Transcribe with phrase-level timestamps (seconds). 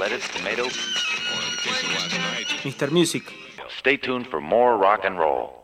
[0.00, 0.64] lettuce, tomato.
[2.64, 2.90] Mr.
[2.90, 3.22] Music.
[3.78, 5.60] Stay tuned for more rock and roll.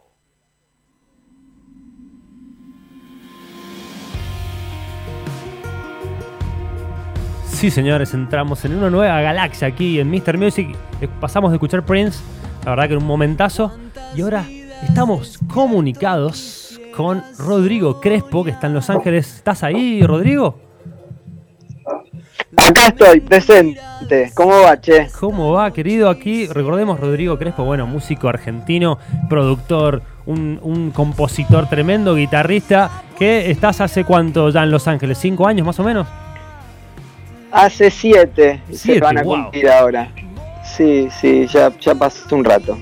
[7.46, 10.36] Sí, señores, entramos en una nueva galaxia aquí en Mr.
[10.36, 10.68] Music.
[11.00, 12.22] Eh, Pasamos de escuchar Prince,
[12.64, 13.72] la verdad que en un momentazo.
[14.14, 14.44] Y ahora
[14.82, 19.36] estamos comunicados con Rodrigo Crespo, que está en Los Ángeles.
[19.36, 20.60] ¿Estás ahí, Rodrigo?
[22.56, 23.80] Acá estoy, presente.
[24.34, 25.08] ¿Cómo va, che?
[25.18, 26.08] ¿Cómo va, querido?
[26.08, 33.80] Aquí, recordemos, Rodrigo Crespo, bueno, músico argentino, productor, un, un compositor tremendo, guitarrista, que estás
[33.80, 36.06] hace cuánto ya en Los Ángeles, ¿cinco años más o menos?
[37.50, 39.42] Hace siete, Siete, se van a wow.
[39.42, 40.08] cumplir ahora.
[40.64, 42.76] Sí, sí, ya, ya pasó un rato.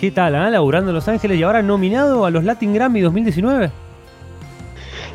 [0.00, 0.48] ¿Qué tal, ah?
[0.48, 3.70] Laburando en Los Ángeles y ahora nominado a los Latin Grammy 2019.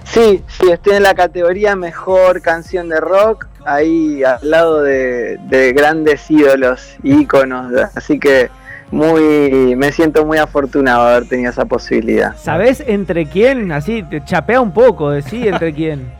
[0.03, 5.73] Sí, sí, estoy en la categoría Mejor Canción de Rock, ahí al lado de, de
[5.73, 8.49] grandes ídolos y íconos, así que
[8.91, 12.35] muy, me siento muy afortunado de haber tenido esa posibilidad.
[12.37, 13.71] ¿Sabés entre quién?
[13.71, 16.11] Así, te chapea un poco, decí entre quién.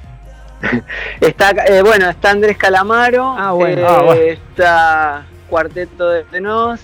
[1.19, 3.81] Está, eh, bueno, está Andrés Calamaro, Ah, bueno.
[3.81, 4.21] eh, Ah, bueno.
[4.21, 6.79] está Cuarteto de Nos,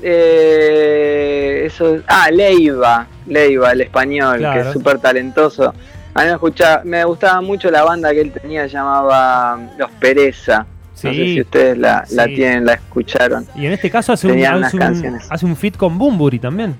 [0.00, 4.62] eh, eso, ah, Leiva, Leiva, el español, Claro.
[4.62, 5.74] que es súper talentoso.
[6.14, 10.60] A mí me, escucha- me gustaba mucho la banda que él tenía, llamaba Los Pereza.
[11.02, 11.34] No sé Sí.
[11.34, 12.34] si ustedes la, la Sí.
[12.36, 13.46] tienen, la escucharon.
[13.56, 16.76] Y en este caso hace un, hace un, hace un fit con Bumburi también.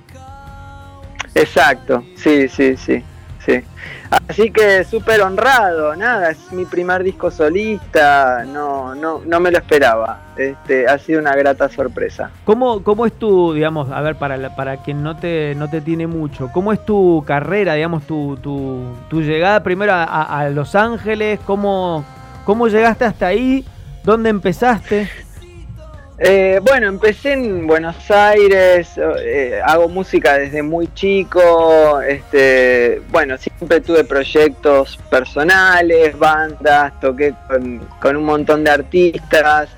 [1.34, 3.02] Exacto, sí, sí, sí,
[3.44, 3.60] sí.
[4.28, 9.58] Así que súper honrado, nada, es mi primer disco solista, no, no, no me lo
[9.58, 10.20] esperaba.
[10.36, 12.30] Este, ha sido una grata sorpresa.
[12.44, 16.06] ¿Cómo, ¿Cómo es tu, digamos, a ver, para, para quien no te, no te tiene
[16.06, 20.74] mucho, cómo es tu carrera, digamos, tu, tu, tu llegada primero a, a- a Los
[20.74, 21.40] Ángeles?
[21.46, 22.04] ¿Cómo,
[22.44, 23.64] ¿Cómo llegaste hasta ahí?
[24.04, 25.08] ¿Dónde empezaste?
[26.16, 33.80] Eh, bueno, empecé en Buenos Aires, eh, hago música desde muy chico, este, bueno, siempre
[33.80, 39.70] tuve proyectos personales, bandas, toqué con, con un montón de artistas,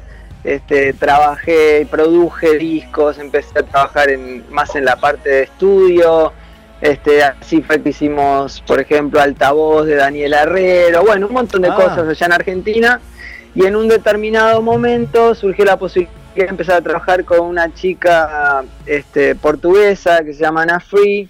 [0.45, 6.35] este, trabajé y produje discos, empecé a trabajar en, más en la parte de estudio,
[6.83, 11.69] este, así fue que hicimos, por ejemplo, Altavoz de Daniel Herrero, bueno, un montón de
[11.69, 11.77] Ah.
[11.77, 13.01] cosas allá en Argentina.
[13.55, 16.13] Y en un determinado momento surgió la posibilidad
[16.45, 21.29] de empezar a trabajar con una chica este, portuguesa que se llama Ana Free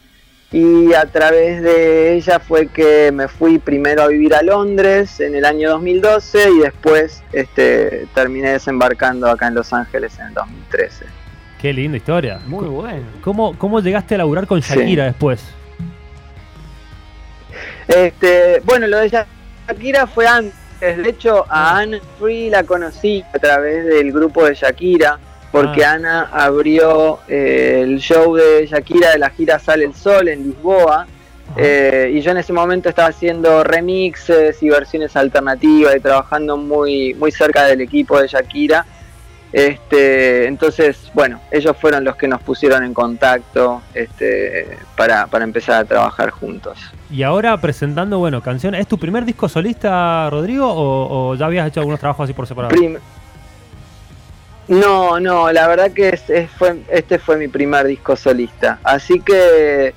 [0.52, 5.34] y a través de ella fue que me fui primero a vivir a Londres en
[5.34, 11.04] el año 2012 y después este, terminé desembarcando acá en Los Ángeles en el 2013.
[11.60, 12.40] Qué linda historia.
[12.46, 13.06] Muy bueno.
[13.22, 14.74] ¿Cómo, ¿Cómo llegaste a laburar con Sí.
[14.74, 15.42] Shakira después?
[17.88, 19.10] Este, bueno, lo de
[19.68, 20.65] Shakira fue antes.
[20.80, 25.18] De hecho, a Ana Free la conocí a través del grupo de Shakira,
[25.50, 25.92] porque Ah.
[25.92, 31.06] Ana abrió eh, el show de Shakira de la gira Sale el Sol en Lisboa.
[31.56, 37.14] eh, y yo en ese momento estaba haciendo remixes y versiones alternativas y trabajando muy,
[37.14, 38.84] muy cerca del equipo de Shakira.
[39.52, 45.80] Este, entonces, bueno, ellos fueron los que nos pusieron en contacto este, para, para empezar
[45.80, 46.78] a trabajar juntos.
[47.10, 48.80] Y ahora presentando, bueno, canciones.
[48.80, 50.66] ¿Es tu primer disco solista, Rodrigo?
[50.68, 52.74] ¿O, o ya habías hecho algunos trabajos así por separado?
[52.74, 52.98] Prim-
[54.68, 58.78] no, no, la verdad que es- es- fue, este fue mi primer disco solista.
[58.82, 59.94] Así que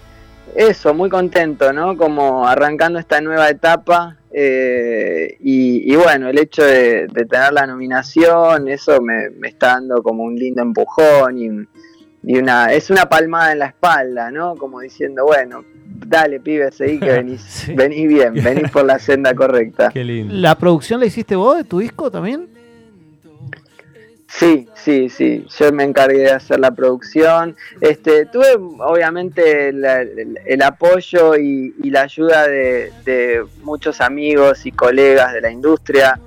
[0.55, 1.95] eso, muy contento, ¿no?
[1.97, 4.17] Como arrancando esta nueva etapa.
[4.31, 9.67] eh, y, y bueno, el hecho de, de tener la nominación, eso me, me está
[9.73, 11.38] dando como un lindo empujón
[12.21, 14.55] y una es una palmada en la espalda, ¿no?
[14.55, 15.63] Como diciendo, bueno,
[16.05, 17.73] dale, pibe, seguí que venís, Sí.
[17.73, 19.89] venís bien, venís por la senda correcta.
[19.93, 20.33] Qué lindo.
[20.35, 22.48] ¿La producción la hiciste vos de tu disco también?
[24.31, 25.45] Sí, sí, sí.
[25.57, 27.56] Yo me encargué de hacer la producción.
[27.81, 28.45] Este, tuve
[28.79, 29.84] obviamente el,
[30.45, 36.19] el apoyo y, y la ayuda de, de muchos amigos y colegas de la industria.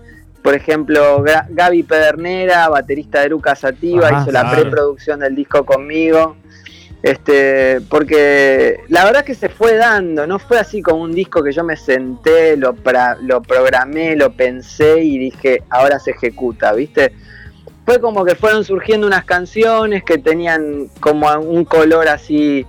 [0.42, 4.62] Por ejemplo, Gaby Pedernera, baterista de Lucas Sativa, Ajá, hizo la claro.
[4.62, 6.36] preproducción del disco conmigo.
[7.04, 11.52] Este, porque la verdad que se fue dando, no fue así como un disco que
[11.52, 17.12] yo me senté, lo, pra- lo programé, lo pensé y dije, ahora se ejecuta, ¿viste?
[17.84, 22.66] Fue como que fueron surgiendo unas canciones que tenían como un color así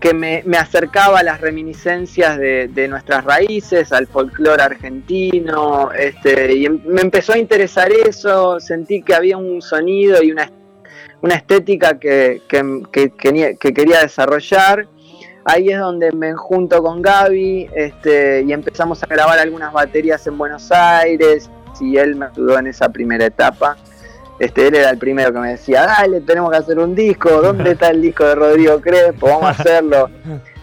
[0.00, 6.54] que me, me acercaba a las reminiscencias de, de nuestras raíces, al folclore argentino, este,
[6.54, 10.52] y em- me empezó a interesar eso, sentí que había un sonido y una,
[11.20, 14.86] una estética que, que- que que quería desarrollar.
[15.44, 20.38] Ahí es donde me junto con Gaby este, y empezamos a grabar algunas baterías en
[20.38, 21.50] Buenos Aires,
[21.80, 23.76] y él me ayudó en esa primera etapa.
[24.38, 27.72] Este, él era el primero que me decía, dale, tenemos que hacer un disco, ¿dónde
[27.72, 29.26] está el disco de Rodrigo Crespo?
[29.26, 30.10] Vamos a hacerlo.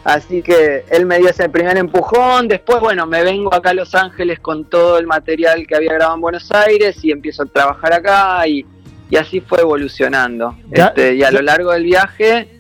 [0.06, 3.96] Así que él me dio ese primer empujón, después, bueno, me vengo acá a Los
[3.96, 7.92] Ángeles con todo el material que había grabado en Buenos Aires y empiezo a trabajar
[7.94, 8.64] acá y,
[9.10, 10.56] y así fue evolucionando.
[10.72, 12.60] Este, y a lo largo del viaje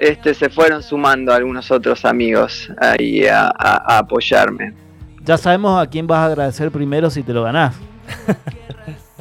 [0.00, 4.74] este, se fueron sumando algunos otros amigos ahí a, a- a apoyarme.
[5.24, 7.76] Ya sabemos a quién vas a agradecer primero si te lo ganás.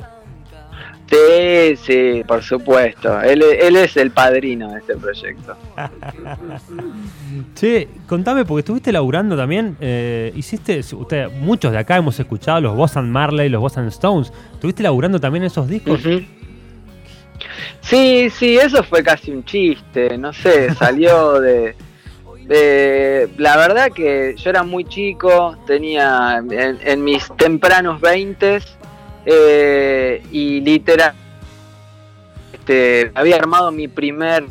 [1.11, 3.19] Sí, sí, por supuesto.
[3.21, 5.57] Él, él es el padrino de este proyecto.
[7.55, 12.75] Che, contame, porque estuviste laburando también, eh, hiciste, usted, muchos de acá hemos escuchado los
[12.75, 16.01] Boss and Marley, los Boss and Stones, ¿estuviste laburando también esos discos?
[17.81, 21.75] Sí, sí, eso fue casi un chiste, no sé, salió de,
[22.47, 28.59] de- La verdad que yo era muy chico, tenía en, en mis tempranos 20
[29.25, 31.13] y literal
[32.53, 34.45] este, había armado mi primer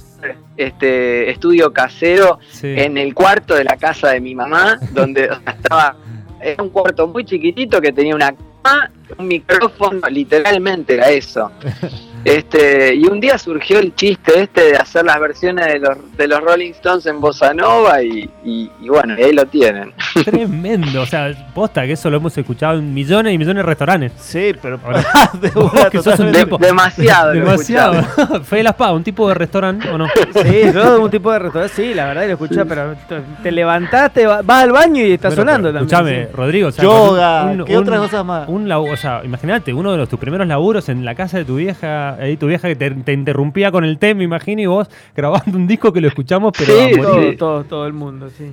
[0.56, 2.74] este, estudio casero Sí.
[2.76, 5.96] en el cuarto de la casa de mi mamá, donde estaba,
[6.40, 11.50] era un cuarto muy chiquitito que tenía una cama, un micrófono, literalmente era eso.
[12.22, 16.28] Este, y un día surgió el chiste este de hacer las versiones de los, de
[16.28, 19.94] los Rolling Stones en Bossa Nova y, y- y bueno, y ahí lo tienen.
[20.26, 24.12] Tremendo, o sea, posta que eso lo hemos escuchado en millones y millones de restaurantes.
[24.18, 24.78] Sí, pero
[25.40, 27.32] de vos una que sos un De- tipo- demasiado.
[27.32, 28.02] Demasiado.
[28.44, 30.06] Fue las Paz, un tipo de restaurante, ¿o no?
[30.42, 33.50] Sí, yo un tipo de restaurante, sí, la verdad, y lo escuché, pero te, te
[33.50, 36.20] levantaste, va- vas al baño y está Bueno, sonando pero también.
[36.24, 38.46] Escuchame, Rodrigo, o sea, Yoga, con ¿qué otras cosas más?
[38.46, 41.56] Un o sea, imagínate, uno de los, tus primeros laburos en la casa de tu
[41.56, 45.56] vieja, ahí tu vieja que te, te interrumpía con el tema, imagino, y vos grabando
[45.56, 46.96] un disco que lo escuchamos, pero Sí, a sí.
[46.96, 47.36] morir.
[47.38, 48.50] Todo, todo, todo el mundo, sí.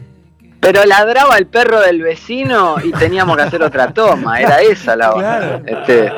[0.60, 5.12] Pero ladraba el perro del vecino y teníamos que hacer otra toma, era esa la
[5.14, 5.62] onda.
[5.66, 6.12] Este,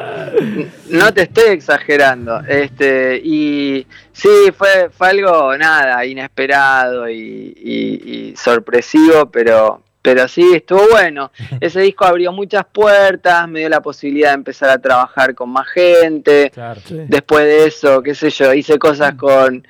[0.92, 2.40] no te estoy exagerando.
[2.48, 9.82] Este, y sí, fue, fue algo nada, inesperado y, y- y sorpresivo, pero,
[10.12, 11.32] pero sí, estuvo bueno.
[11.62, 15.68] Ese disco abrió muchas puertas, me dio la posibilidad de empezar a trabajar con más
[15.68, 16.50] gente.
[16.52, 16.82] Claro.
[16.90, 19.68] Después de eso, qué sé yo, hice cosas con,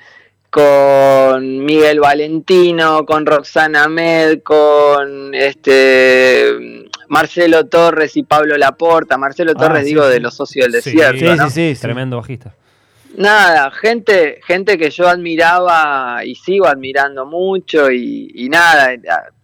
[0.48, 9.18] con Miguel Valentino, con Roxana Med, con este Marcelo Torres y Pablo Laporta.
[9.18, 10.10] Marcelo Ah, Torres, sí, digo, sí.
[10.10, 11.18] de los socios del desierto.
[11.18, 11.50] Sí, ¿no?
[11.50, 11.80] sí, sí, sí.
[11.82, 12.54] Tremendo bajista.
[13.16, 18.92] Nada, gente, gente que yo admiraba y sigo admirando mucho y, y nada,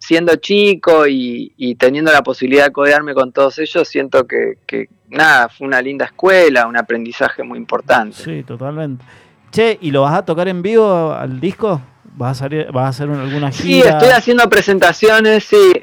[0.07, 4.87] siendo chico y, y teniendo la posibilidad de codearme con todos ellos, siento que, que
[5.09, 8.15] nada, fue una linda escuela, un aprendizaje muy importante.
[8.15, 9.03] Sí, totalmente.
[9.51, 11.81] Che, ¿y lo vas a tocar en vivo al disco?
[12.15, 13.89] ¿Vas a, salir, vas a hacer una- alguna Sí, gira?
[13.89, 15.73] estoy haciendo presentaciones, sí.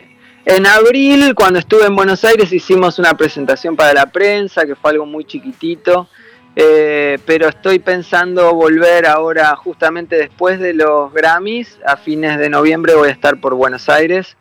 [0.47, 4.91] En abril, cuando estuve en Buenos Aires, hicimos una presentación para la prensa, que fue
[4.93, 6.09] algo muy chiquitito.
[6.57, 12.95] Eh, pero estoy pensando volver ahora, justamente después de los Grammys, a fines de noviembre
[12.95, 14.37] voy a estar por Buenos Aires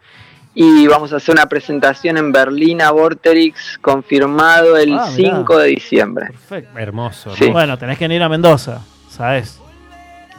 [0.53, 5.31] y vamos a hacer una presentación en Berlín a Vorterix, confirmado el Ah, mirá.
[5.35, 6.27] 5 de diciembre.
[6.27, 6.77] Perfecto.
[6.77, 7.29] Hermoso.
[7.31, 7.45] Sí.
[7.45, 7.53] hermoso.
[7.53, 9.59] Bueno, tenés que ir a Mendoza, ¿sabes?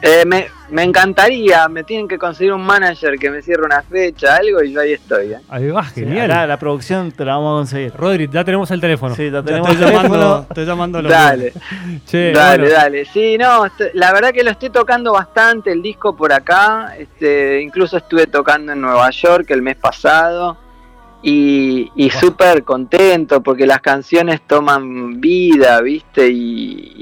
[0.07, 4.35] Eh, me, me encantaría, me tienen que conseguir un manager que me cierre una fecha,
[4.35, 5.33] algo, y yo ahí estoy.
[5.33, 5.37] ¿eh?
[5.49, 6.27] Ahí va, genial.
[6.47, 7.93] la producción te la vamos a conseguir.
[7.95, 9.15] Rodri, ya tenemos el teléfono.
[9.15, 10.45] Sí, ya Ya tenemos estoy el llamando, teléfono.
[10.47, 11.53] estoy llamando a los Dale.
[12.05, 13.05] Che, Dale, bueno, dale.
[13.05, 16.93] Sí, no, la verdad que lo estoy tocando bastante el disco por acá.
[16.99, 20.55] Este, incluso estuve tocando en Nueva York el mes pasado.
[21.27, 26.29] Y, y súper contento porque las canciones toman vida, ¿viste?
[26.29, 26.93] Y,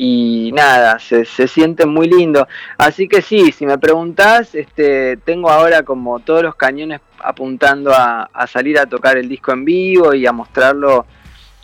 [0.47, 2.47] y nada, se, se sienten muy lindo.
[2.77, 8.29] Así que sí, si me preguntás, este, tengo ahora como todos los cañones apuntando a,
[8.33, 11.05] a salir a tocar el disco en vivo y a mostrarlo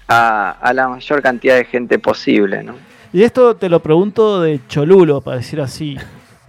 [0.10, 2.76] a, a la mayor cantidad de gente posible, ¿no?
[3.14, 5.98] Y esto te lo pregunto de Cholulo, para decir así.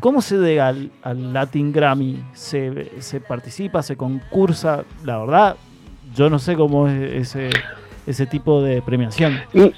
[0.01, 2.21] ¿Cómo se llega al, al Latin Grammy?
[2.33, 4.83] ¿Se, se participa, se concursa?
[5.05, 5.57] La verdad,
[6.15, 7.51] yo no sé cómo es ese,
[8.07, 9.41] ese tipo de premiación.
[9.53, 9.73] Mi-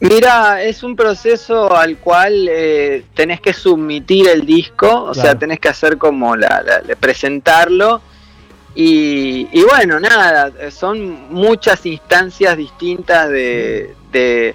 [0.00, 5.58] Mira, es un proceso al cual eh, tenés que submitir el disco, o sea, tenés
[5.58, 8.00] que hacer como la, la- la- presentarlo.
[8.76, 14.54] Y, y bueno, nada, son muchas instancias distintas de, de,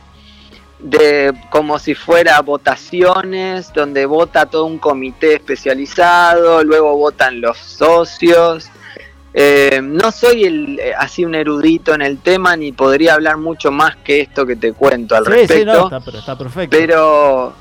[0.79, 8.69] de como si fuera votaciones, donde vota todo un comité especializado, luego votan los socios.
[9.33, 13.71] Eh, no soy el, eh, así un erudito en el tema, ni podría hablar mucho
[13.71, 15.53] más que esto que te cuento al Sí, respecto.
[15.55, 16.77] sí, no, está, pero está perfecto.
[16.77, 17.53] Pero,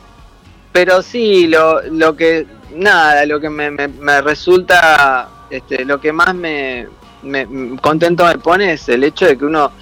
[0.70, 6.12] pero sí, lo, lo que, nada, lo que me, me- me resulta, este, lo que
[6.12, 6.88] más me,
[7.22, 9.72] me- m- contento me pone es el hecho de que uno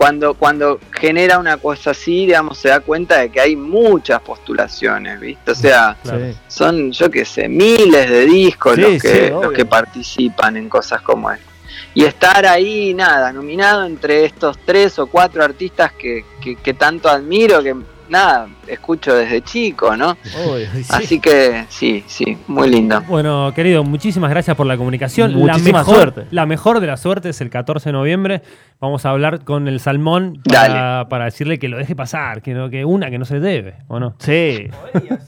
[0.00, 5.20] cuando, cuando genera una cosa así, digamos, se da cuenta de que hay muchas postulaciones,
[5.20, 5.50] ¿viste?
[5.50, 5.94] O sea.
[6.02, 6.38] Sí.
[6.48, 11.02] son, yo qué sé, miles de discos Sí, los, que, los que participan en cosas
[11.02, 11.44] como esta.
[11.92, 17.10] Y estar ahí, nada, nominado entre estos tres o cuatro artistas que, que, que tanto
[17.10, 17.76] admiro, que
[18.10, 20.10] nada, escucho desde chico, ¿no?
[20.46, 20.84] Obvio, sí.
[20.90, 23.00] Así que sí, sí, muy lindo.
[23.08, 25.32] Bueno, querido, muchísimas gracias por la comunicación.
[25.34, 26.26] Muchísima la mejor, suerte.
[26.30, 28.42] La mejor de la suerte es el 14 de noviembre.
[28.80, 32.70] Vamos a hablar con el Salmón para, para decirle que lo deje pasar, que, no,
[32.70, 34.14] que una que no se debe, ¿o no?
[34.18, 34.68] Sí.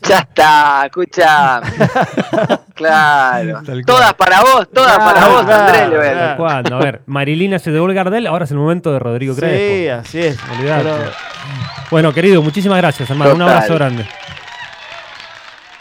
[0.09, 1.61] Ya está, escucha.
[2.75, 3.61] claro.
[3.87, 5.83] Todas para vos, todas Claro, para vos, claro, Andrés.
[5.83, 6.03] a claro.
[6.03, 6.37] decir.
[6.37, 6.77] ¿Cuándo?
[6.77, 10.01] A ver, Marilina se devuelve Gardel, ahora es el momento de Rodrigo Sí, Crespo.
[10.01, 10.39] así es.
[10.59, 10.85] Olvidate.
[10.85, 11.32] Pero-
[11.91, 13.35] Bueno, querido, muchísimas gracias, hermano.
[13.35, 14.07] Un abrazo grande.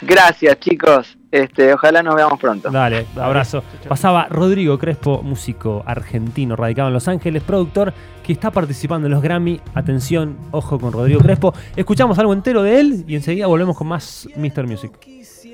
[0.00, 1.16] Gracias, chicos.
[1.30, 2.70] Este, ojalá nos veamos pronto.
[2.70, 3.62] Dale, abrazo.
[3.88, 9.22] Pasaba Rodrigo Crespo, músico argentino, radicado en Los Ángeles, productor que está participando en los
[9.22, 9.60] Grammy.
[9.74, 11.54] Atención, ojo con Rodrigo Crespo.
[11.76, 14.66] Escuchamos algo entero de él y enseguida volvemos con más Mr.
[14.66, 14.92] Music.